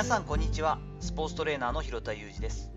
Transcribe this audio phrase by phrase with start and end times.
[0.00, 0.78] 皆さんこんにちは。
[0.98, 2.72] スポーツトレーナーの広田裕二です。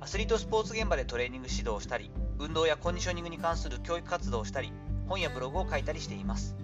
[0.00, 4.72] アスリートスポーツ現場でトレーニング指導をしたり運動やコンディショニングに関する教育活動をしたり
[5.06, 6.56] 本やブログを書いたりしています。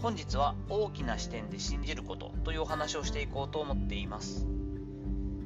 [0.00, 4.46] 本日は大きな視点で信じることというお話をしていこうと思っています。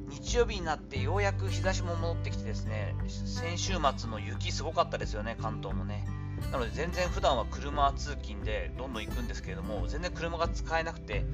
[0.07, 6.07] 日曜日になってようやく日差しも戻ってきてですね先週末の雪すごかったですよね関東もね。
[6.53, 11.25] なので全然普段は車通勤でどんどん行くんですけれども全然車が使えなくて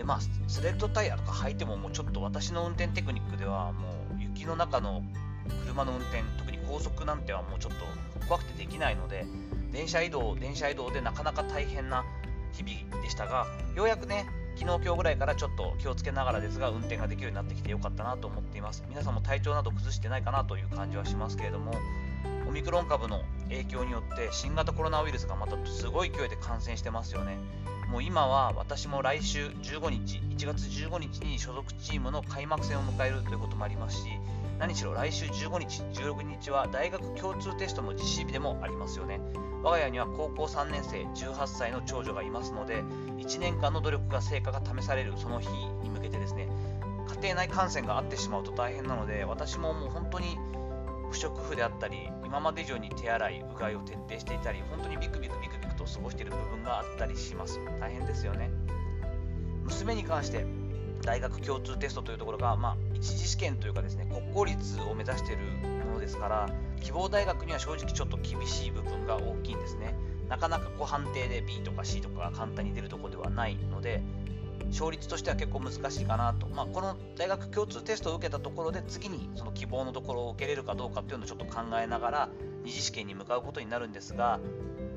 [0.00, 5.02] でまあスレッドタイヤとか履いてももうちょっと私の運転テクニックではもう雪の中の
[5.66, 7.72] 車の運転特に高速なんてはもうちょっ
[8.18, 9.26] と怖くてできないので
[9.70, 12.06] 電車移動電車移動でなかなか大変な
[12.52, 14.24] 日々でしたがようやくね
[14.56, 18.82] 昨日今日ぐらいからちょっと気をつけながらですが運転ができるようになってきてよかったなと思っています。
[18.88, 21.74] 皆さんも体調など崩してないかなという感じはしますけれども
[22.48, 27.36] オミクロン株の影響によって新型コロナウイルスがまたすごい勢いで感染してますよね。
[27.90, 34.04] もう今は私も来週15日1月15日に所属チームの開幕戦を迎えるということもありますし
[34.60, 39.18] 何しろ来週15日16日は大学共通テストの実施日でもありますよね。
[39.62, 42.82] 我が家には高校3年生18歳の長女がいますので
[43.18, 45.48] 1年間の努力が成果が試されるその日
[45.82, 46.48] に向けてですね
[47.08, 50.38] 家庭内感染があってしまうと大変なので私ももう本当に
[51.10, 55.39] 不織布であったり今まで以上に手洗いうがいを徹底していたり本当にビクビク
[55.92, 57.60] 過ごしている部分があったりします。
[57.80, 58.50] 大変ですよね。
[59.64, 60.44] 娘に関して
[61.02, 65.42] 大学共通テストというところが、まあ、一次試験というかですね国公立を目指している
[65.86, 66.50] ものですから
[66.80, 69.94] 希望大学には正直ちょっと厳しい部分が大きいんですね。
[70.28, 74.00] なかなかこう判定で B とか C とかが簡単に出るところではないので
[74.66, 82.28] 勝率としては結構難しいかなと、まあ、この大学共通テストを受けたところで次にその希望のところを受けれるかどうかっていうのをちょっと考えながら
[82.64, 84.38] 二次試験に向かうことになるんですが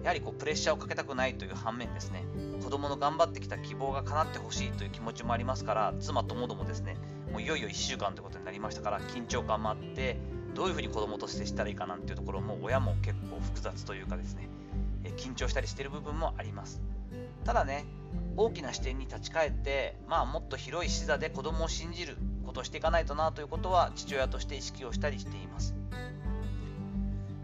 [0.03, 2.25] やはりこうプレッシャーをかけたくないという反面ですね
[2.64, 6.97] 子供の頑張ってきた希望が叶ってほしいという気持ちもありますから妻ともどもですね
[7.31, 10.17] もういよいよ1週間ということになりましたから緊張感もあって
[10.53, 14.50] どういうふうに子供と接したらいいかなんていうところも親も結構複雑というかですね
[15.18, 16.81] 緊張したりしている部分もあります。
[17.44, 17.85] ただね
[18.35, 25.75] 大きな視点に立ち返ってまあもっと広い視座で子供を信じることをしていかないとなということは父親として意識をしたりしています。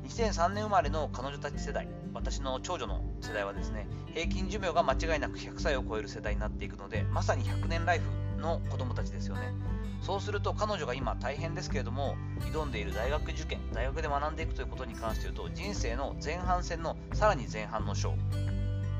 [0.08, 9.54] 2003年生まれの彼女たち世代私の長女の世代はですね平均寿命が間違いなく100歳を超える世代になっていくのでまさに100年ライフの子供たちですよね。
[10.02, 12.16] そうすると彼女が今大変ですけれども
[12.54, 18.16] 挑んでいる大学受験大学で学んでいくということに関して言うと人生の前半戦のさらに前半の章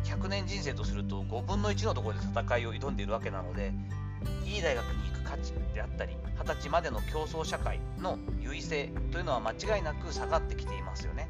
[0.06, 3.72] 100年人生とすると5分の1のところで戦いを挑んでいるわけなので
[4.46, 11.28] いい大学に行く価値であったり20歳までの競争社会の優位性というのは間違いなく下がってきていますよね。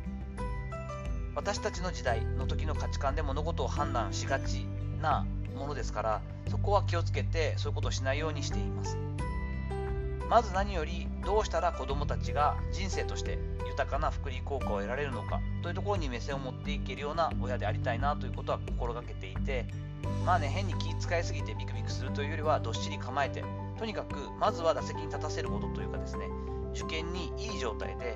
[1.35, 4.65] 私たちの時代の時の価値観で物事を判断しがち
[5.01, 5.25] な
[5.57, 8.97] ものですからそこは気をつけてそういうことをしないようにしています。
[10.29, 19.65] まず何よりどうしたら子どもたちが人生として豊かな福利効果を得られるのかというところに目線を持っていけるような親でありたいなということは心がけていて
[20.23, 23.43] まあね変に気遣いすぎてビクビクするというよりはどっしり構えて
[23.79, 26.25] とにかくまずは打席に立たせることというかですね
[26.75, 28.13] 受験にいい状態で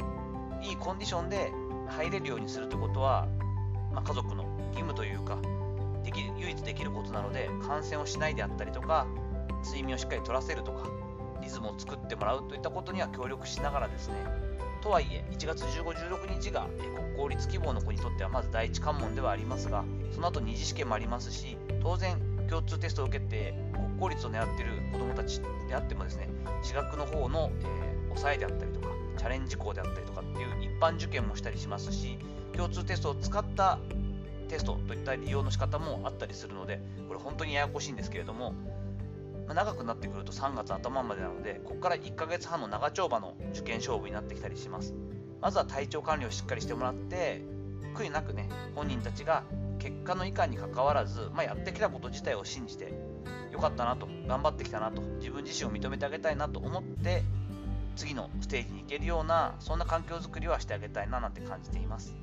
[0.61, 1.51] いいコンディションで
[1.87, 3.27] 入れるようにするということは、
[3.91, 4.43] まあ、家族の
[4.73, 5.39] 義務というか
[6.03, 9.07] できる唯一できることなので感染をしないであったりとか
[9.65, 11.02] 睡眠をしっかりとらせるとか
[11.43, 14.15] リズムを作ってもらうといったことには協力しながらですね
[14.81, 22.17] とはいえ1月15、16日が国公立希望の子にとってはまず第一関門ではありますがその後二次試験もありますし当然
[22.49, 26.29] 共通テストを受けて国公立を狙っている子どもたちであってもですね
[26.61, 28.87] 私学の方の、えー、抑えであったりとか
[29.17, 32.17] チャレンジ校であったりとかっていう一般受験もしたりしますし
[32.53, 33.79] 共通テストを使った
[34.49, 38.53] テストといった利用の仕方もあったりするのでこれ本当にややこしいんですけれども
[39.47, 44.93] ま長くなってくると3月頭までなので、ここから1ヶ月半の長丁場の受験勝負になってきたりします。
[45.41, 47.41] まずは体調管理をしっかりしてもらって、
[47.93, 49.43] 悔いなくね、本人たちが
[49.79, 52.93] 結果のいかんにかかわらず、まあ、やってきたこと自体を信じて、
[53.51, 57.23] よかったなと、頑張ってきたなと、自分自身を認めてあげたいなと思って、
[57.95, 62.15] 次のステージに行けるような、そんな環境づくりはしてあげたいななんて感じています。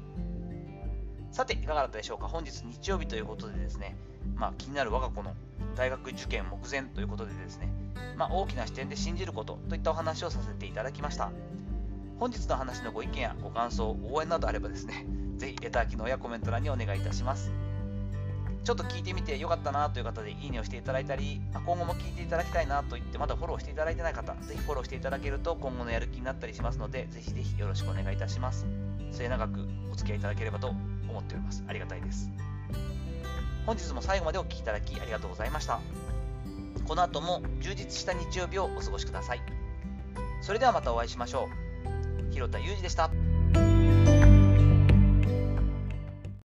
[1.32, 3.96] さて、いかがだったでしょうか本日日曜日ということでですね、
[4.34, 5.34] まあ、気になる我が子の
[5.76, 7.72] 大学受験目前ということでですね、
[8.16, 11.30] まあ、大きな視点で信じることといったお話をさせていただきました。
[12.18, 15.06] 本日の話のご意見やご感想、応援などあればですね、
[15.36, 17.69] ぜひレター機能やコメント欄にお願いいたします。
[18.62, 28.66] ちょっと聞いてみてよかったなという方でいいねをしていただいたり、今後も聞いていただきたいなと言ってまだフォローしていただいてない方、ぜひフォローしていただけると今後のやる気になったりしますので、ぜひぜひよろしくお願いいたします。
[29.12, 31.64] 末永くお付き合いいただければと思っております。
[31.66, 32.30] ありがたいです。
[33.66, 35.80] 本日も最後までお聴きいただきありがとうございました。
[36.86, 39.40] この後も充実した日曜日をお過ごしください。
[40.42, 41.48] それではまたお会いしましょ
[42.28, 42.32] う。
[42.32, 43.10] 広田裕二でした。